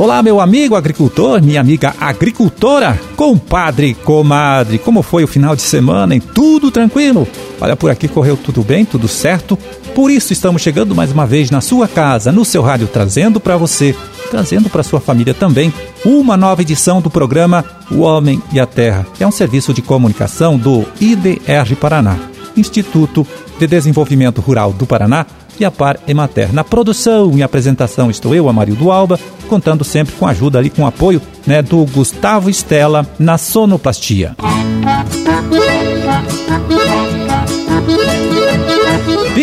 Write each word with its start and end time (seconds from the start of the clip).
Olá, 0.00 0.22
meu 0.22 0.40
amigo 0.40 0.74
agricultor, 0.74 1.42
minha 1.42 1.60
amiga 1.60 1.94
agricultora, 2.00 2.98
compadre, 3.16 3.92
comadre, 3.92 4.78
como 4.78 5.02
foi 5.02 5.24
o 5.24 5.28
final 5.28 5.54
de 5.54 5.60
semana? 5.60 6.14
Em 6.14 6.20
tudo 6.20 6.70
tranquilo? 6.70 7.28
Olha, 7.60 7.76
por 7.76 7.90
aqui 7.90 8.08
correu 8.08 8.34
tudo 8.34 8.62
bem, 8.62 8.82
tudo 8.82 9.06
certo. 9.06 9.58
Por 9.94 10.10
isso 10.10 10.32
estamos 10.32 10.62
chegando 10.62 10.94
mais 10.94 11.12
uma 11.12 11.26
vez 11.26 11.50
na 11.50 11.60
sua 11.60 11.86
casa, 11.86 12.32
no 12.32 12.46
seu 12.46 12.62
rádio, 12.62 12.88
trazendo 12.88 13.38
para 13.38 13.58
você, 13.58 13.94
trazendo 14.30 14.70
para 14.70 14.82
sua 14.82 15.00
família 15.00 15.34
também, 15.34 15.70
uma 16.02 16.34
nova 16.34 16.62
edição 16.62 17.02
do 17.02 17.10
programa 17.10 17.62
O 17.90 17.98
Homem 18.00 18.42
e 18.54 18.58
a 18.58 18.64
Terra. 18.64 19.06
É 19.20 19.26
um 19.26 19.30
serviço 19.30 19.74
de 19.74 19.82
comunicação 19.82 20.56
do 20.56 20.82
IDR 20.98 21.76
Paraná, 21.78 22.16
Instituto 22.60 23.26
de 23.58 23.66
Desenvolvimento 23.66 24.40
Rural 24.40 24.72
do 24.72 24.86
Paraná 24.86 25.26
e 25.58 25.64
a 25.64 25.70
Par 25.70 25.98
Emater. 26.06 26.52
Na 26.52 26.62
produção 26.64 27.36
e 27.36 27.42
apresentação 27.42 28.10
estou 28.10 28.34
eu, 28.34 28.48
Amarildo 28.48 28.90
Alba, 28.90 29.18
contando 29.48 29.84
sempre 29.84 30.14
com 30.14 30.26
ajuda 30.26 30.58
ali, 30.58 30.70
com 30.70 30.86
apoio 30.86 31.20
né, 31.46 31.60
do 31.60 31.84
Gustavo 31.86 32.48
Estela 32.48 33.06
na 33.18 33.36
sonoplastia. 33.36 34.36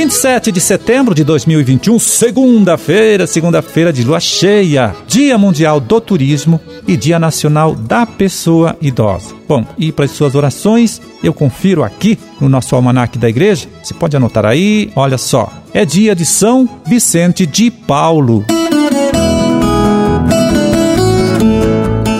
27 0.07 0.53
de 0.53 0.61
setembro 0.61 1.13
de 1.13 1.21
2021, 1.25 1.99
segunda-feira, 1.99 3.27
segunda-feira 3.27 3.91
de 3.91 4.05
lua 4.05 4.21
cheia, 4.21 4.95
Dia 5.05 5.37
Mundial 5.37 5.81
do 5.81 5.99
Turismo 5.99 6.61
e 6.87 6.95
Dia 6.95 7.19
Nacional 7.19 7.75
da 7.75 8.05
Pessoa 8.05 8.77
Idosa. 8.81 9.35
Bom, 9.49 9.65
e 9.77 9.91
para 9.91 10.05
as 10.05 10.11
suas 10.11 10.33
orações, 10.33 11.01
eu 11.21 11.33
confiro 11.33 11.83
aqui 11.83 12.17
no 12.39 12.47
nosso 12.47 12.73
almanaque 12.73 13.17
da 13.17 13.27
igreja. 13.27 13.67
Você 13.83 13.93
pode 13.93 14.15
anotar 14.15 14.45
aí, 14.45 14.89
olha 14.95 15.17
só. 15.17 15.51
É 15.73 15.83
dia 15.83 16.15
de 16.15 16.25
São 16.25 16.69
Vicente 16.85 17.45
de 17.45 17.69
Paulo. 17.69 18.45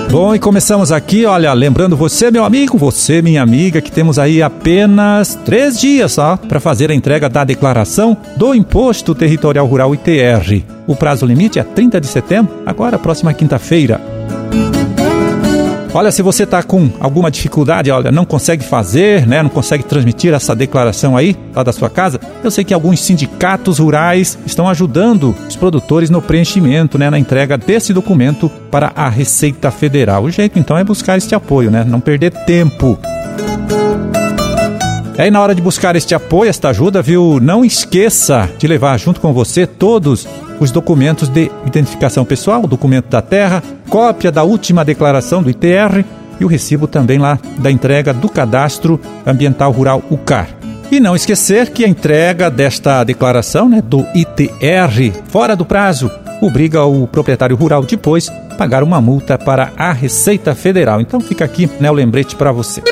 Bom, 0.09 0.33
e 0.33 0.39
começamos 0.39 0.89
aqui, 0.89 1.25
olha, 1.25 1.51
lembrando 1.51 1.97
você, 1.97 2.31
meu 2.31 2.45
amigo, 2.45 2.77
você, 2.77 3.21
minha 3.21 3.41
amiga, 3.41 3.81
que 3.81 3.91
temos 3.91 4.17
aí 4.17 4.41
apenas 4.41 5.35
três 5.45 5.77
dias 5.79 6.13
só 6.13 6.37
para 6.37 6.61
fazer 6.61 6.89
a 6.89 6.95
entrega 6.95 7.27
da 7.27 7.43
declaração 7.43 8.15
do 8.37 8.55
Imposto 8.55 9.13
Territorial 9.13 9.67
Rural 9.67 9.93
ITR. 9.93 10.63
O 10.87 10.95
prazo 10.95 11.25
limite 11.25 11.59
é 11.59 11.63
30 11.63 11.99
de 11.99 12.07
setembro, 12.07 12.63
agora, 12.65 12.97
próxima 12.97 13.33
quinta-feira. 13.33 14.16
Olha, 15.97 16.11
se 16.11 16.21
você 16.21 16.43
está 16.43 16.61
com 16.61 16.91
alguma 16.99 17.31
dificuldade, 17.31 17.89
olha, 17.89 18.11
não 18.11 18.23
consegue 18.23 18.63
fazer, 18.63 19.25
né, 19.25 19.41
não 19.41 19.49
consegue 19.49 19.83
transmitir 19.83 20.31
essa 20.31 20.55
declaração 20.55 21.17
aí 21.17 21.35
lá 21.55 21.63
da 21.63 21.73
sua 21.73 21.89
casa, 21.89 22.21
eu 22.43 22.51
sei 22.51 22.63
que 22.63 22.71
alguns 22.71 22.99
sindicatos 22.99 23.79
rurais 23.79 24.37
estão 24.45 24.69
ajudando 24.69 25.35
os 25.49 25.55
produtores 25.55 26.11
no 26.11 26.21
preenchimento, 26.21 26.99
né, 26.99 27.09
na 27.09 27.17
entrega 27.17 27.57
desse 27.57 27.95
documento 27.95 28.47
para 28.69 28.91
a 28.95 29.09
Receita 29.09 29.71
Federal. 29.71 30.25
O 30.25 30.29
jeito 30.29 30.59
então 30.59 30.77
é 30.77 30.83
buscar 30.83 31.17
este 31.17 31.33
apoio, 31.33 31.71
né, 31.71 31.83
não 31.83 31.99
perder 31.99 32.29
tempo. 32.45 32.99
E 35.17 35.21
aí, 35.23 35.31
na 35.31 35.41
hora 35.41 35.55
de 35.55 35.63
buscar 35.63 35.95
este 35.95 36.13
apoio, 36.13 36.47
esta 36.47 36.69
ajuda, 36.69 37.01
viu? 37.01 37.39
Não 37.41 37.65
esqueça 37.65 38.47
de 38.59 38.67
levar 38.67 38.99
junto 38.99 39.19
com 39.19 39.33
você 39.33 39.65
todos 39.65 40.27
os 40.59 40.69
documentos 40.69 41.27
de 41.27 41.49
identificação 41.65 42.23
pessoal, 42.23 42.67
documento 42.67 43.09
da 43.09 43.19
terra, 43.19 43.63
cópia 43.89 44.31
da 44.31 44.43
última 44.43 44.85
declaração 44.85 45.41
do 45.41 45.49
ITR 45.49 46.05
e 46.39 46.45
o 46.45 46.47
recibo 46.47 46.85
também 46.85 47.17
lá 47.17 47.39
da 47.57 47.71
entrega 47.71 48.13
do 48.13 48.29
Cadastro 48.29 49.01
Ambiental 49.25 49.71
Rural 49.71 50.03
UCAR. 50.11 50.49
E 50.91 50.99
não 50.99 51.15
esquecer 51.15 51.71
que 51.71 51.83
a 51.83 51.87
entrega 51.87 52.51
desta 52.51 53.03
declaração 53.03 53.67
né, 53.67 53.81
do 53.81 54.05
ITR 54.13 55.19
fora 55.29 55.55
do 55.55 55.65
prazo 55.65 56.11
obriga 56.39 56.85
o 56.85 57.07
proprietário 57.07 57.55
rural 57.55 57.83
depois 57.83 58.29
pagar 58.55 58.83
uma 58.83 59.01
multa 59.01 59.35
para 59.35 59.71
a 59.75 59.91
Receita 59.91 60.53
Federal. 60.53 61.01
Então 61.01 61.19
fica 61.19 61.43
aqui 61.43 61.67
né, 61.79 61.89
o 61.89 61.93
lembrete 61.93 62.35
para 62.35 62.51
você. 62.51 62.83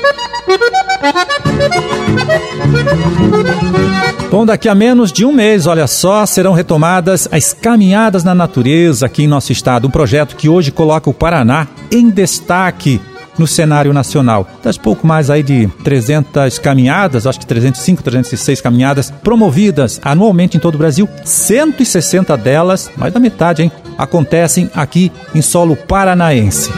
Bom, 4.30 4.46
daqui 4.46 4.68
a 4.68 4.76
menos 4.76 5.14
de 5.14 5.24
um 5.24 5.32
mês, 5.32 5.66
olha 5.66 5.88
só, 5.88 6.26
serão 6.26 6.52
retomadas 6.52 7.28
as 7.32 7.54
caminhadas 7.54 8.24
na 8.24 8.36
natureza 8.36 9.06
aqui 9.06 9.24
em 9.24 9.28
nosso 9.28 9.52
estado. 9.52 9.88
Um 9.88 9.92
projeto 9.92 10.36
que 10.36 10.50
hoje 10.50 10.72
coloca 10.72 11.10
o 11.10 11.14
Paraná 11.14 11.68
em 11.92 12.10
destaque 12.10 13.00
no 13.38 13.48
cenário 13.48 13.94
nacional. 13.94 14.48
Das 14.64 14.78
pouco 14.78 15.06
mais 15.06 15.30
aí 15.30 15.44
de 15.44 15.68
300 15.84 16.60
caminhadas, 16.60 17.28
acho 17.28 17.40
que 17.40 17.46
305, 17.46 18.04
306 18.04 18.62
caminhadas 18.62 19.12
promovidas 19.12 20.00
anualmente 20.04 20.58
em 20.58 20.60
todo 20.60 20.76
o 20.76 20.80
Brasil, 20.80 21.08
160 21.24 22.36
delas, 22.38 22.92
mais 22.98 23.14
da 23.14 23.20
metade, 23.20 23.64
hein, 23.64 23.72
acontecem 23.98 24.70
aqui 24.74 25.12
em 25.34 25.42
solo 25.42 25.76
paranaense. 25.76 26.70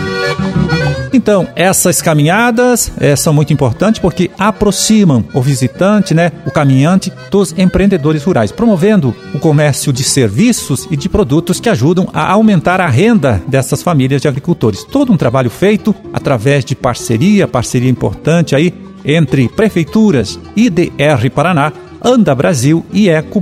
Então, 1.14 1.48
essas 1.56 2.02
caminhadas 2.02 2.92
é, 3.00 3.16
são 3.16 3.34
muito 3.34 3.54
importantes 3.54 4.00
porque 4.00 4.30
aproximam 4.38 5.24
o 5.34 5.42
visitante, 5.42 6.14
né, 6.14 6.32
o 6.46 6.52
caminhante, 6.52 7.12
dos 7.32 7.54
empreendedores 7.58 8.24
rurais, 8.24 8.52
promovendo 8.52 9.16
o 9.34 9.40
comércio 9.40 9.94
de 9.94 10.04
serviços 10.04 10.88
e 10.92 10.98
de 10.98 11.10
produtos 11.10 11.60
que 11.60 11.70
ajudam 11.70 12.08
a 12.14 12.32
aumentar 12.32 12.82
a 12.82 12.88
renda 12.88 13.42
dessas 13.48 13.82
famílias 13.82 14.22
de 14.22 14.28
agricultores. 14.28 14.84
Todo 14.84 15.12
um 15.12 15.18
trabalho 15.18 15.50
feito 15.50 15.96
através 16.14 16.64
de 16.66 16.76
parceria, 16.76 17.48
parceria 17.48 17.90
importante 17.90 18.56
aí 18.56 18.74
entre 19.06 19.48
prefeituras, 19.48 20.40
IDR 20.56 21.30
Paraná, 21.34 21.72
Anda 22.04 22.36
Brasil 22.36 22.86
e 22.92 23.10
Eco 23.10 23.42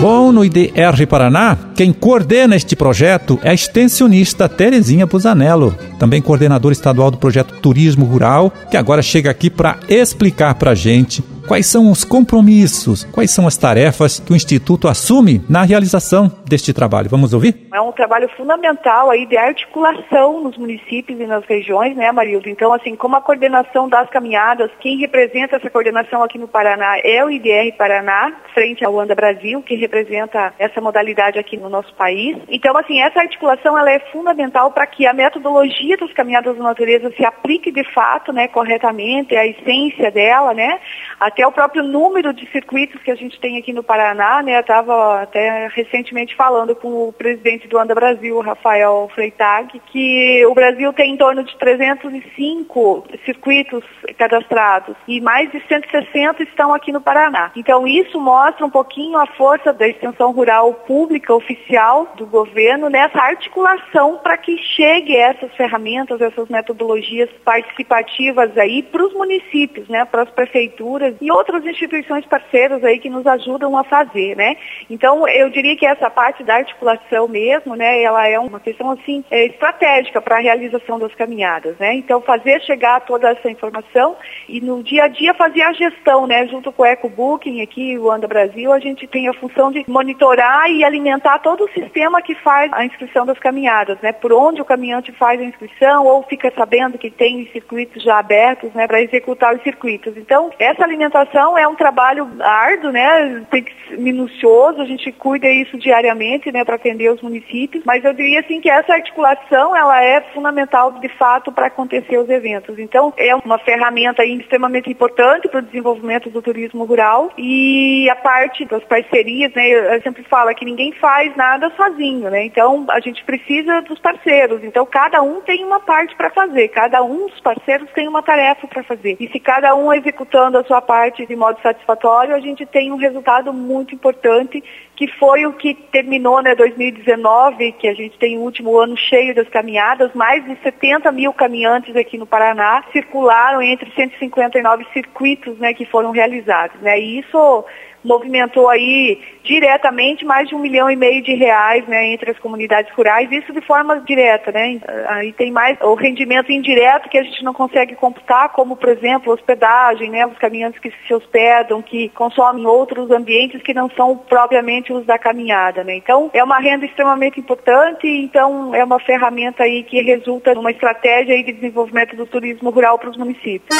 Bom, 0.00 0.32
no 0.32 0.42
IDR 0.42 1.06
Paraná, 1.06 1.58
quem 1.74 1.92
coordena 1.92 2.56
este 2.56 2.74
projeto 2.74 3.38
é 3.42 3.50
a 3.50 3.54
extensionista 3.54 4.48
Terezinha 4.48 5.04
Busanello, 5.04 5.76
também 5.98 6.22
coordenadora 6.22 6.72
estadual 6.72 7.10
do 7.10 7.18
projeto 7.18 7.60
Turismo 7.60 8.06
Rural, 8.06 8.50
que 8.70 8.78
agora 8.78 9.02
chega 9.02 9.30
aqui 9.30 9.50
para 9.50 9.78
explicar 9.90 10.54
para 10.54 10.70
a 10.70 10.74
gente 10.74 11.22
quais 11.50 11.66
são 11.66 11.90
os 11.90 12.04
compromissos, 12.04 13.02
quais 13.06 13.32
são 13.32 13.44
as 13.44 13.56
tarefas 13.56 14.20
que 14.20 14.32
o 14.32 14.36
Instituto 14.36 14.86
assume 14.86 15.42
na 15.50 15.64
realização 15.64 16.30
deste 16.48 16.72
trabalho. 16.72 17.10
Vamos 17.10 17.34
ouvir? 17.34 17.66
É 17.74 17.80
um 17.80 17.90
trabalho 17.90 18.28
fundamental 18.36 19.10
aí 19.10 19.26
de 19.26 19.36
articulação 19.36 20.44
nos 20.44 20.56
municípios 20.56 21.18
e 21.18 21.26
nas 21.26 21.44
regiões, 21.46 21.96
né, 21.96 22.12
Marildo? 22.12 22.48
Então, 22.48 22.72
assim, 22.72 22.94
como 22.94 23.16
a 23.16 23.20
coordenação 23.20 23.88
das 23.88 24.08
caminhadas, 24.10 24.70
quem 24.78 24.98
representa 24.98 25.56
essa 25.56 25.68
coordenação 25.68 26.22
aqui 26.22 26.38
no 26.38 26.46
Paraná 26.46 26.98
é 27.02 27.24
o 27.24 27.28
IDR 27.28 27.76
Paraná, 27.76 28.32
frente 28.54 28.84
ao 28.84 29.00
Anda 29.00 29.16
Brasil, 29.16 29.60
que 29.60 29.74
representa 29.74 30.54
essa 30.56 30.80
modalidade 30.80 31.36
aqui 31.36 31.56
no 31.56 31.68
nosso 31.68 31.92
país. 31.94 32.36
Então, 32.48 32.76
assim, 32.76 33.00
essa 33.02 33.18
articulação 33.18 33.76
ela 33.76 33.90
é 33.90 33.98
fundamental 34.12 34.70
para 34.70 34.86
que 34.86 35.04
a 35.04 35.12
metodologia 35.12 35.96
das 35.96 36.12
caminhadas 36.12 36.56
da 36.56 36.62
natureza 36.62 37.10
se 37.16 37.24
aplique 37.24 37.72
de 37.72 37.82
fato, 37.92 38.32
né, 38.32 38.46
corretamente, 38.46 39.34
a 39.34 39.44
essência 39.44 40.12
dela, 40.12 40.54
né, 40.54 40.78
até 41.18 41.46
o 41.46 41.52
próprio 41.52 41.82
número 41.82 42.32
de 42.32 42.46
circuitos 42.50 43.02
que 43.02 43.10
a 43.10 43.14
gente 43.14 43.40
tem 43.40 43.58
aqui 43.58 43.72
no 43.72 43.82
Paraná, 43.82 44.42
né? 44.42 44.56
Eu 44.56 44.60
estava 44.60 45.22
até 45.22 45.68
recentemente 45.68 46.36
falando 46.36 46.74
com 46.74 47.08
o 47.08 47.12
presidente 47.12 47.68
do 47.68 47.78
Anda 47.78 47.94
Brasil, 47.94 48.38
Rafael 48.40 49.10
Freitag, 49.14 49.80
que 49.86 50.44
o 50.46 50.54
Brasil 50.54 50.92
tem 50.92 51.14
em 51.14 51.16
torno 51.16 51.42
de 51.44 51.56
305 51.58 53.04
circuitos 53.24 53.84
cadastrados 54.18 54.96
e 55.08 55.20
mais 55.20 55.50
de 55.50 55.60
160 55.66 56.42
estão 56.42 56.72
aqui 56.74 56.92
no 56.92 57.00
Paraná. 57.00 57.50
Então 57.56 57.86
isso 57.86 58.20
mostra 58.20 58.64
um 58.64 58.70
pouquinho 58.70 59.18
a 59.18 59.26
força 59.26 59.72
da 59.72 59.88
extensão 59.88 60.32
rural 60.32 60.72
pública 60.74 61.34
oficial 61.34 62.12
do 62.16 62.26
governo 62.26 62.88
nessa 62.88 63.20
articulação 63.20 64.18
para 64.22 64.36
que 64.36 64.56
chegue 64.58 65.16
essas 65.16 65.52
ferramentas, 65.54 66.20
essas 66.20 66.48
metodologias 66.48 67.30
participativas 67.44 68.56
aí 68.56 68.82
para 68.82 69.04
os 69.04 69.12
municípios, 69.14 69.88
né? 69.88 70.04
Para 70.04 70.22
as 70.22 70.30
prefeituras 70.30 70.99
e 71.20 71.30
outras 71.30 71.64
instituições 71.64 72.24
parceiras 72.26 72.82
aí 72.84 72.98
que 72.98 73.10
nos 73.10 73.26
ajudam 73.26 73.76
a 73.76 73.84
fazer, 73.84 74.36
né? 74.36 74.56
Então, 74.88 75.26
eu 75.28 75.50
diria 75.50 75.76
que 75.76 75.86
essa 75.86 76.10
parte 76.10 76.42
da 76.42 76.56
articulação 76.56 77.28
mesmo, 77.28 77.74
né, 77.76 78.02
ela 78.02 78.26
é 78.26 78.38
uma 78.38 78.60
questão, 78.60 78.90
assim, 78.90 79.24
é, 79.30 79.46
estratégica 79.46 80.20
para 80.20 80.36
a 80.36 80.40
realização 80.40 80.98
das 80.98 81.14
caminhadas, 81.14 81.76
né? 81.78 81.94
Então, 81.94 82.20
fazer 82.20 82.60
chegar 82.62 83.00
toda 83.00 83.30
essa 83.30 83.50
informação 83.50 84.16
e 84.48 84.60
no 84.60 84.82
dia 84.82 85.04
a 85.04 85.08
dia 85.08 85.34
fazer 85.34 85.62
a 85.62 85.72
gestão, 85.72 86.26
né? 86.26 86.46
Junto 86.46 86.72
com 86.72 86.82
o 86.82 86.86
EcoBooking 86.86 87.62
aqui, 87.62 87.98
o 87.98 88.10
Anda 88.10 88.26
Brasil, 88.26 88.72
a 88.72 88.78
gente 88.78 89.06
tem 89.06 89.28
a 89.28 89.34
função 89.34 89.70
de 89.70 89.84
monitorar 89.88 90.70
e 90.70 90.84
alimentar 90.84 91.38
todo 91.38 91.64
o 91.64 91.72
sistema 91.72 92.22
que 92.22 92.34
faz 92.36 92.72
a 92.72 92.84
inscrição 92.84 93.24
das 93.24 93.38
caminhadas, 93.38 93.98
né? 94.00 94.12
Por 94.12 94.32
onde 94.32 94.60
o 94.60 94.64
caminhante 94.64 95.12
faz 95.12 95.40
a 95.40 95.44
inscrição 95.44 96.04
ou 96.04 96.22
fica 96.24 96.52
sabendo 96.56 96.98
que 96.98 97.10
tem 97.10 97.46
circuitos 97.52 98.02
já 98.02 98.18
abertos, 98.18 98.72
né? 98.74 98.86
Para 98.86 99.02
executar 99.02 99.54
os 99.54 99.62
circuitos. 99.62 100.16
Então, 100.16 100.50
essa 100.58 100.86
alimentação 100.90 101.56
é 101.56 101.66
um 101.66 101.74
trabalho 101.74 102.28
árduo, 102.40 102.90
né? 102.90 103.44
Tem 103.50 103.62
que 103.62 103.72
ser 103.88 103.98
minucioso, 103.98 104.80
a 104.80 104.84
gente 104.84 105.10
cuida 105.12 105.48
isso 105.48 105.78
diariamente, 105.78 106.52
né, 106.52 106.64
para 106.64 106.76
atender 106.76 107.10
os 107.10 107.22
municípios, 107.22 107.84
mas 107.84 108.04
eu 108.04 108.12
diria 108.12 108.40
assim 108.40 108.60
que 108.60 108.70
essa 108.70 108.92
articulação, 108.92 109.76
ela 109.76 110.02
é 110.02 110.20
fundamental 110.32 110.92
de 110.92 111.08
fato 111.16 111.52
para 111.52 111.66
acontecer 111.66 112.18
os 112.18 112.28
eventos. 112.28 112.78
Então, 112.78 113.12
é 113.16 113.34
uma 113.34 113.58
ferramenta 113.58 114.24
extremamente 114.24 114.90
importante 114.90 115.48
para 115.48 115.60
o 115.60 115.62
desenvolvimento 115.62 116.30
do 116.30 116.42
turismo 116.42 116.84
rural 116.84 117.30
e 117.36 118.08
a 118.10 118.16
parte 118.16 118.64
das 118.64 118.82
parcerias, 118.84 119.52
né, 119.54 119.96
eu 119.96 120.02
sempre 120.02 120.22
falo 120.24 120.54
que 120.54 120.64
ninguém 120.64 120.92
faz 120.92 121.34
nada 121.36 121.70
sozinho, 121.76 122.30
né? 122.30 122.44
Então, 122.44 122.86
a 122.90 123.00
gente 123.00 123.24
precisa 123.24 123.82
dos 123.82 123.98
parceiros. 123.98 124.62
Então, 124.64 124.84
cada 124.86 125.22
um 125.22 125.40
tem 125.40 125.64
uma 125.64 125.80
parte 125.80 126.14
para 126.16 126.30
fazer, 126.30 126.68
cada 126.68 127.02
um 127.02 127.26
dos 127.28 127.40
parceiros 127.40 127.88
tem 127.92 128.08
uma 128.08 128.22
tarefa 128.22 128.66
para 128.66 128.82
fazer. 128.82 129.16
E 129.20 129.28
se 129.28 129.38
cada 129.38 129.74
um 129.74 129.92
executando 129.92 130.58
a 130.58 130.64
sua 130.64 130.79
parte 130.80 131.26
de 131.26 131.36
modo 131.36 131.60
satisfatório, 131.62 132.34
a 132.34 132.40
gente 132.40 132.64
tem 132.66 132.92
um 132.92 132.96
resultado 132.96 133.52
muito 133.52 133.94
importante, 133.94 134.62
que 134.96 135.06
foi 135.18 135.46
o 135.46 135.52
que 135.52 135.74
terminou, 135.74 136.42
né, 136.42 136.54
2019, 136.54 137.72
que 137.72 137.88
a 137.88 137.94
gente 137.94 138.18
tem 138.18 138.36
o 138.36 138.42
último 138.42 138.76
ano 138.78 138.96
cheio 138.96 139.34
das 139.34 139.48
caminhadas, 139.48 140.12
mais 140.14 140.44
de 140.44 140.56
70 140.62 141.10
mil 141.12 141.32
caminhantes 141.32 141.94
aqui 141.96 142.18
no 142.18 142.26
Paraná 142.26 142.84
circularam 142.92 143.62
entre 143.62 143.90
159 143.92 144.86
circuitos, 144.92 145.58
né, 145.58 145.72
que 145.72 145.86
foram 145.86 146.10
realizados, 146.10 146.80
né? 146.80 147.00
E 147.00 147.20
isso 147.20 147.64
movimentou 148.04 148.68
aí 148.68 149.20
diretamente 149.42 150.24
mais 150.24 150.48
de 150.48 150.54
um 150.54 150.58
milhão 150.58 150.90
e 150.90 150.96
meio 150.96 151.22
de 151.22 151.34
reais 151.34 151.86
né, 151.86 152.12
entre 152.12 152.30
as 152.30 152.38
comunidades 152.38 152.92
rurais, 152.94 153.30
isso 153.30 153.52
de 153.52 153.60
forma 153.60 154.00
direta, 154.00 154.52
né? 154.52 154.80
Aí 155.08 155.32
tem 155.32 155.50
mais 155.50 155.78
o 155.80 155.94
rendimento 155.94 156.52
indireto 156.52 157.08
que 157.08 157.18
a 157.18 157.22
gente 157.22 157.42
não 157.42 157.52
consegue 157.52 157.94
computar, 157.94 158.50
como 158.50 158.76
por 158.76 158.88
exemplo 158.88 159.32
hospedagem, 159.32 160.10
né? 160.10 160.26
Os 160.26 160.38
caminhantes 160.38 160.80
que 160.80 160.92
se 161.06 161.14
hospedam, 161.14 161.82
que 161.82 162.08
consomem 162.10 162.66
outros 162.66 163.10
ambientes 163.10 163.62
que 163.62 163.74
não 163.74 163.90
são 163.90 164.16
propriamente 164.16 164.92
os 164.92 165.04
da 165.06 165.18
caminhada, 165.18 165.82
né? 165.84 165.96
Então 165.96 166.30
é 166.32 166.42
uma 166.44 166.58
renda 166.58 166.84
extremamente 166.84 167.40
importante, 167.40 168.06
então 168.06 168.74
é 168.74 168.84
uma 168.84 169.00
ferramenta 169.00 169.64
aí 169.64 169.82
que 169.82 170.00
resulta 170.02 170.54
numa 170.54 170.70
estratégia 170.70 171.34
aí 171.34 171.42
de 171.42 171.52
desenvolvimento 171.52 172.16
do 172.16 172.26
turismo 172.26 172.70
rural 172.70 172.98
para 172.98 173.10
os 173.10 173.16
municípios. 173.16 173.76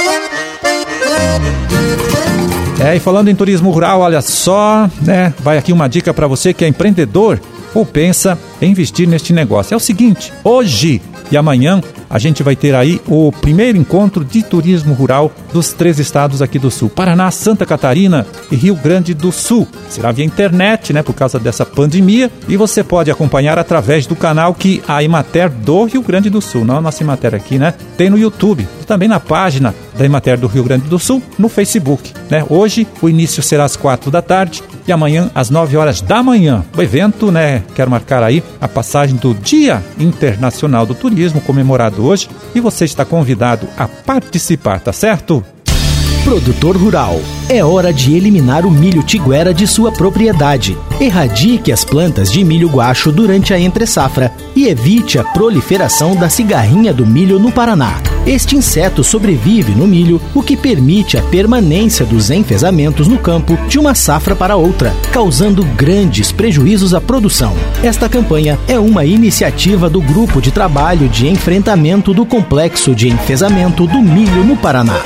É, 2.83 2.97
e 2.97 2.99
falando 2.99 3.29
em 3.29 3.35
turismo 3.35 3.71
rural, 3.71 4.01
olha 4.01 4.23
só, 4.23 4.89
né? 5.03 5.35
Vai 5.41 5.59
aqui 5.59 5.71
uma 5.71 5.87
dica 5.87 6.15
para 6.15 6.27
você 6.27 6.55
que 6.55 6.65
é 6.65 6.69
empreendedor 6.69 7.39
ou 7.75 7.85
pensa 7.85 8.39
em 8.61 8.71
investir 8.71 9.07
neste 9.07 9.35
negócio. 9.35 9.75
É 9.75 9.77
o 9.77 9.81
seguinte, 9.81 10.33
hoje 10.43 11.03
e 11.31 11.37
amanhã 11.37 11.83
a 12.11 12.19
gente 12.19 12.43
vai 12.43 12.57
ter 12.57 12.75
aí 12.75 13.01
o 13.07 13.31
primeiro 13.31 13.79
encontro 13.79 14.25
de 14.25 14.43
turismo 14.43 14.93
rural 14.93 15.31
dos 15.53 15.73
três 15.73 16.01
estados 16.01 16.43
aqui 16.43 16.59
do 16.59 16.71
sul: 16.71 16.91
Paraná, 16.91 17.31
Santa 17.31 17.65
Catarina 17.65 18.27
e 18.51 18.57
Rio 18.57 18.75
Grande 18.75 19.15
do 19.15 19.31
Sul. 19.31 19.69
Será 19.89 20.11
via 20.11 20.25
internet, 20.25 20.93
né, 20.93 21.03
por 21.03 21.15
causa 21.15 21.39
dessa 21.39 21.65
pandemia, 21.65 22.31
e 22.49 22.57
você 22.57 22.83
pode 22.83 23.11
acompanhar 23.11 23.59
através 23.59 24.07
do 24.07 24.17
canal 24.17 24.53
que 24.53 24.83
a 24.89 25.03
Imater 25.03 25.49
do 25.49 25.85
Rio 25.85 26.03
Grande 26.03 26.29
do 26.29 26.41
Sul, 26.41 26.65
não 26.65 26.79
a 26.79 26.81
nossa 26.81 27.03
Imater 27.03 27.35
aqui, 27.35 27.59
né, 27.59 27.75
tem 27.97 28.11
no 28.11 28.19
YouTube 28.19 28.67
e 28.81 28.85
também 28.85 29.09
na 29.09 29.21
página 29.21 29.73
da 29.97 30.05
Imater 30.05 30.39
do 30.39 30.49
Rio 30.49 30.65
Grande 30.65 30.89
do 30.89 30.99
Sul 30.99 31.23
no 31.39 31.49
Facebook, 31.49 32.13
né? 32.29 32.45
Hoje 32.49 32.87
o 33.01 33.09
início 33.09 33.43
será 33.43 33.65
às 33.65 33.77
quatro 33.77 34.11
da 34.11 34.23
tarde 34.23 34.63
e 34.87 34.93
amanhã 34.93 35.31
às 35.35 35.51
9 35.51 35.77
horas 35.77 36.01
da 36.01 36.23
manhã. 36.23 36.65
O 36.77 36.83
evento, 36.83 37.31
né, 37.31 37.63
quero 37.75 37.91
marcar 37.91 38.23
aí 38.23 38.43
a 38.61 38.67
passagem 38.67 39.17
do 39.17 39.35
Dia 39.35 39.83
Internacional 39.99 40.87
do 40.87 40.95
Turismo 40.95 41.41
comemorado 41.41 42.00
hoje 42.01 42.29
e 42.55 42.61
você 42.61 42.85
está 42.85 43.05
convidado 43.05 43.69
a 43.77 43.87
participar, 43.87 44.81
tá 44.81 44.93
certo? 44.93 45.45
Produtor 46.31 46.77
Rural. 46.77 47.21
É 47.49 47.65
hora 47.65 47.93
de 47.93 48.15
eliminar 48.15 48.65
o 48.65 48.71
milho 48.71 49.03
tiguera 49.03 49.53
de 49.53 49.67
sua 49.67 49.91
propriedade. 49.91 50.79
Erradique 51.01 51.73
as 51.73 51.85
plantas 51.85 52.31
de 52.31 52.45
milho 52.45 52.69
guacho 52.69 53.11
durante 53.11 53.53
a 53.53 53.59
entre-safra 53.59 54.33
e 54.55 54.69
evite 54.69 55.19
a 55.19 55.25
proliferação 55.25 56.15
da 56.15 56.29
cigarrinha 56.29 56.95
do 56.95 57.05
milho 57.05 57.41
no 57.41 57.51
Paraná. 57.51 58.01
Este 58.25 58.55
inseto 58.55 59.03
sobrevive 59.03 59.75
no 59.75 59.89
milho, 59.89 60.21
o 60.33 60.41
que 60.41 60.57
permite 60.57 61.19
a 61.19 61.23
permanência 61.23 62.07
dos 62.07 62.31
enfesamentos 62.31 63.09
no 63.09 63.19
campo 63.19 63.59
de 63.67 63.81
uma 63.81 63.97
safra 63.97 64.37
para 64.37 64.55
outra, 64.55 64.95
causando 65.11 65.65
grandes 65.65 66.31
prejuízos 66.31 66.95
à 66.95 67.01
produção. 67.01 67.55
Esta 67.83 68.09
campanha 68.09 68.57
é 68.69 68.79
uma 68.79 69.05
iniciativa 69.05 69.91
do 69.91 70.01
Grupo 70.01 70.41
de 70.41 70.53
Trabalho 70.53 71.09
de 71.09 71.27
Enfrentamento 71.27 72.15
do 72.15 72.25
Complexo 72.25 72.95
de 72.95 73.09
Enfesamento 73.09 73.85
do 73.85 74.01
Milho 74.01 74.45
no 74.45 74.57
Paraná. 74.57 75.01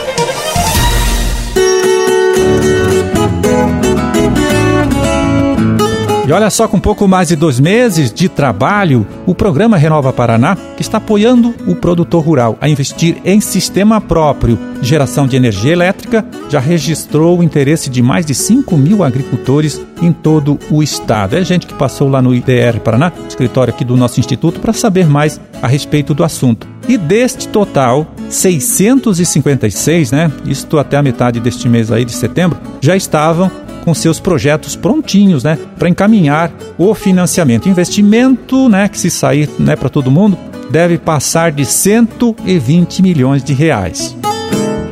E 6.27 6.33
olha 6.33 6.49
só, 6.49 6.67
com 6.67 6.81
pouco 6.81 7.07
mais 7.07 7.29
de 7.29 7.37
dois 7.37 7.61
meses 7.61 8.11
de 8.11 8.31
trabalho, 8.31 9.07
o 9.27 9.35
programa 9.35 9.77
Renova 9.77 10.11
Paraná, 10.11 10.57
está 10.81 10.97
apoiando 10.97 11.55
o 11.67 11.77
produtor 11.77 12.25
rural 12.25 12.57
a 12.63 12.69
investir 12.69 13.19
em 13.27 13.43
sistema 13.43 14.01
próprio 14.01 14.59
de 14.81 14.89
geração 14.89 15.27
de 15.27 15.37
energia 15.37 15.73
elétrica, 15.73 16.25
já 16.49 16.61
registrou 16.61 17.39
o 17.39 17.43
interesse 17.43 17.91
de 17.91 18.01
mais 18.01 18.25
de 18.25 18.35
5 18.35 18.75
mil 18.75 19.05
agricultores 19.05 19.79
em 20.01 20.13
todo 20.13 20.59
o 20.71 20.83
estado. 20.83 21.37
É 21.37 21.45
gente 21.45 21.67
que 21.67 21.75
passou 21.75 22.09
lá 22.09 22.23
no 22.23 22.35
IDR 22.35 22.81
Paraná, 22.83 23.13
escritório 23.29 23.75
aqui 23.75 23.85
do 23.85 23.95
nosso 23.95 24.19
instituto, 24.19 24.61
para 24.61 24.73
saber 24.73 25.07
mais 25.07 25.39
a 25.61 25.67
respeito 25.67 26.15
do 26.15 26.25
assunto. 26.25 26.67
E 26.89 26.97
deste 26.97 27.49
total, 27.49 28.07
656, 28.31 30.11
né? 30.11 30.33
Isto 30.47 30.79
até 30.79 30.97
a 30.97 31.03
metade 31.03 31.39
deste 31.39 31.69
mês 31.69 31.93
aí 31.93 32.05
de 32.05 32.13
setembro, 32.13 32.59
já 32.81 32.97
estavam 32.97 33.51
com 33.85 33.95
seus 33.95 34.19
projetos 34.19 34.75
prontinhos, 34.75 35.45
né, 35.45 35.59
para 35.79 35.89
encaminhar 35.89 36.51
o 36.79 36.95
financiamento. 36.95 37.69
Investimento, 37.69 38.69
né, 38.69 38.89
que 38.89 38.99
se 38.99 39.11
sair, 39.11 39.49
né, 39.59 39.77
para 39.77 39.89
todo 39.89 40.11
mundo, 40.11 40.39
deve 40.71 40.99
passar 40.99 41.53
de 41.53 41.65
120 41.65 43.03
milhões 43.03 43.45
de 43.45 43.53
reais. 43.53 44.17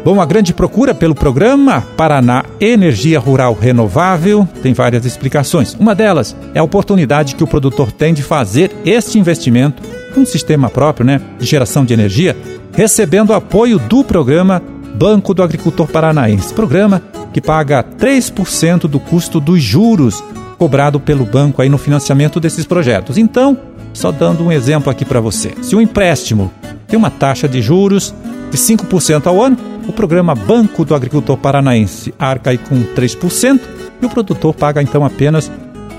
Bom, 0.04 0.20
a 0.20 0.26
grande 0.26 0.52
procura 0.52 0.92
pelo 0.92 1.14
programa 1.14 1.80
Paraná 1.96 2.44
Energia 2.60 3.20
Rural 3.20 3.54
Renovável 3.54 4.48
tem 4.60 4.72
várias 4.74 5.06
explicações. 5.06 5.74
Uma 5.74 5.94
delas 5.94 6.36
é 6.54 6.58
a 6.58 6.64
oportunidade 6.64 7.36
que 7.36 7.44
o 7.44 7.46
produtor 7.46 7.92
tem 7.92 8.12
de 8.12 8.22
fazer 8.22 8.72
este 8.84 9.16
investimento 9.18 9.80
um 10.16 10.26
sistema 10.26 10.68
próprio, 10.68 11.06
né, 11.06 11.20
de 11.38 11.46
geração 11.46 11.84
de 11.84 11.94
energia, 11.94 12.36
recebendo 12.72 13.32
apoio 13.32 13.78
do 13.78 14.04
programa 14.04 14.62
Banco 14.94 15.32
do 15.32 15.42
Agricultor 15.42 15.86
Paranaense. 15.88 16.52
Programa 16.52 17.02
que 17.32 17.40
paga 17.40 17.82
3% 17.82 18.82
do 18.82 19.00
custo 19.00 19.40
dos 19.40 19.62
juros 19.62 20.22
cobrado 20.58 21.00
pelo 21.00 21.24
banco 21.24 21.60
aí 21.60 21.68
no 21.68 21.78
financiamento 21.78 22.38
desses 22.38 22.64
projetos. 22.64 23.18
Então, 23.18 23.58
só 23.92 24.12
dando 24.12 24.44
um 24.44 24.52
exemplo 24.52 24.90
aqui 24.90 25.04
para 25.04 25.20
você. 25.20 25.52
Se 25.60 25.74
um 25.74 25.80
empréstimo 25.80 26.52
tem 26.86 26.98
uma 26.98 27.10
taxa 27.10 27.48
de 27.48 27.60
juros 27.60 28.14
de 28.50 28.56
5% 28.56 29.26
ao 29.26 29.42
ano, 29.42 29.56
o 29.88 29.92
programa 29.92 30.34
Banco 30.34 30.84
do 30.84 30.94
Agricultor 30.94 31.36
Paranaense 31.36 32.14
arca 32.18 32.50
aí 32.50 32.58
com 32.58 32.82
3% 32.94 33.60
e 34.00 34.06
o 34.06 34.10
produtor 34.10 34.54
paga 34.54 34.82
então 34.82 35.04
apenas 35.04 35.50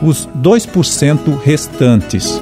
os 0.01 0.27
2% 0.37 1.41
restantes. 1.41 2.41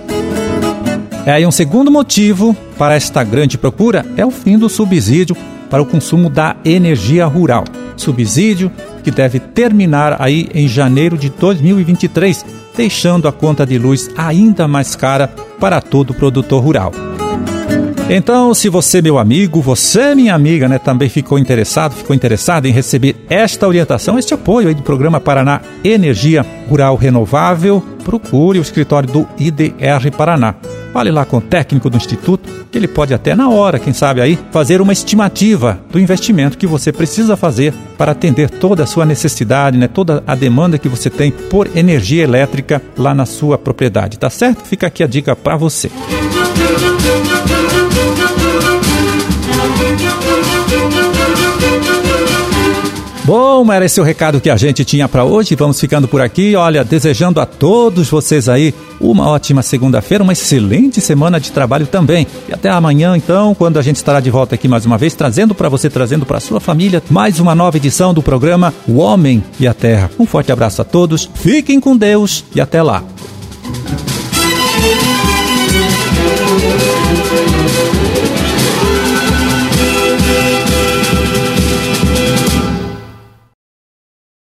É 1.26 1.32
aí 1.32 1.46
um 1.46 1.52
segundo 1.52 1.92
motivo 1.92 2.56
para 2.78 2.96
esta 2.96 3.24
grande 3.24 3.58
procura 3.58 4.06
é 4.18 4.26
o 4.26 4.32
fim 4.32 4.58
do 4.58 4.68
subsídio 4.68 5.36
para 5.70 5.82
o 5.82 5.86
consumo 5.86 6.30
da 6.30 6.56
energia 6.66 7.26
rural. 7.26 7.64
Subsídio 7.96 8.72
que 9.04 9.12
deve 9.12 9.40
terminar 9.40 10.22
aí 10.22 10.50
em 10.54 10.68
janeiro 10.68 11.18
de 11.18 11.30
2023, 11.30 12.46
deixando 12.76 13.28
a 13.28 13.32
conta 13.32 13.66
de 13.66 13.78
luz 13.78 14.10
ainda 14.18 14.68
mais 14.68 14.96
cara 14.96 15.28
para 15.60 15.82
todo 15.82 16.14
produtor 16.14 16.64
rural. 16.64 16.92
Então, 18.14 18.54
se 18.54 18.68
você, 18.68 19.02
meu 19.02 19.18
amigo, 19.18 19.62
você, 19.62 20.14
minha 20.14 20.36
amiga, 20.36 20.68
né, 20.68 20.78
também 20.78 21.08
ficou 21.08 21.40
interessado, 21.40 21.96
ficou 21.96 22.14
interessado 22.14 22.66
em 22.66 22.72
receber 22.72 23.16
esta 23.30 23.66
orientação, 23.66 24.20
este 24.20 24.34
apoio 24.34 24.68
aí 24.68 24.76
do 24.76 24.82
programa 24.82 25.22
Paraná 25.22 25.62
Energia 25.82 26.46
Rural 26.68 26.98
Renovável, 26.98 27.82
procure 28.04 28.60
o 28.60 28.62
escritório 28.62 29.10
do 29.10 29.26
IDR 29.40 30.12
Paraná. 30.18 30.56
Fale 30.94 31.10
lá 31.10 31.24
com 31.26 31.38
o 31.38 31.42
técnico 31.42 31.90
do 31.90 31.96
Instituto, 31.96 32.50
que 32.70 32.78
ele 32.78 32.88
pode 32.88 33.14
até 33.14 33.34
na 33.34 33.50
hora, 33.50 33.80
quem 33.80 33.94
sabe 33.94 34.20
aí, 34.20 34.38
fazer 34.52 34.82
uma 34.82 34.92
estimativa 34.92 35.80
do 35.90 36.00
investimento 36.00 36.58
que 36.58 36.68
você 36.68 36.92
precisa 36.92 37.38
fazer 37.38 37.74
para 37.98 38.12
atender 38.12 38.50
toda 38.50 38.84
a 38.84 38.88
sua 38.88 39.06
necessidade, 39.06 39.78
né, 39.78 39.88
toda 39.88 40.22
a 40.28 40.36
demanda 40.36 40.78
que 40.78 40.90
você 40.90 41.10
tem 41.10 41.32
por 41.32 41.70
energia 41.76 42.24
elétrica 42.24 42.82
lá 42.98 43.16
na 43.16 43.26
sua 43.26 43.58
propriedade, 43.58 44.20
tá 44.20 44.30
certo? 44.30 44.66
Fica 44.66 44.88
aqui 44.88 45.04
a 45.04 45.08
dica 45.08 45.36
para 45.36 45.56
você. 45.56 45.90
Bom, 53.32 53.72
era 53.72 53.86
esse 53.86 54.02
o 54.02 54.04
recado 54.04 54.42
que 54.42 54.50
a 54.50 54.58
gente 54.58 54.84
tinha 54.84 55.08
para 55.08 55.24
hoje. 55.24 55.56
Vamos 55.56 55.80
ficando 55.80 56.06
por 56.06 56.20
aqui. 56.20 56.54
Olha, 56.54 56.84
desejando 56.84 57.40
a 57.40 57.46
todos 57.46 58.10
vocês 58.10 58.50
aí 58.50 58.74
uma 59.00 59.26
ótima 59.30 59.62
segunda-feira, 59.62 60.22
uma 60.22 60.34
excelente 60.34 61.00
semana 61.00 61.40
de 61.40 61.50
trabalho 61.50 61.88
também. 61.88 62.28
E 62.50 62.54
até 62.54 62.68
amanhã, 62.68 63.16
então, 63.16 63.56
quando 63.56 63.80
a 63.80 63.82
gente 63.82 63.96
estará 63.96 64.20
de 64.20 64.30
volta 64.30 64.56
aqui 64.56 64.68
mais 64.68 64.86
uma 64.86 64.98
vez, 64.98 65.16
trazendo 65.16 65.56
para 65.56 65.70
você, 65.70 65.90
trazendo 65.90 66.26
para 66.26 66.42
sua 66.42 66.60
família, 66.60 67.02
mais 67.10 67.40
uma 67.40 67.56
nova 67.56 67.78
edição 67.78 68.14
do 68.14 68.22
programa 68.22 68.74
O 68.86 68.98
Homem 68.98 69.42
e 69.58 69.66
a 69.66 69.74
Terra. 69.74 70.12
Um 70.20 70.26
forte 70.26 70.52
abraço 70.52 70.82
a 70.82 70.84
todos, 70.84 71.30
fiquem 71.34 71.80
com 71.80 71.96
Deus 71.96 72.44
e 72.54 72.60
até 72.60 72.84
lá. 72.84 73.02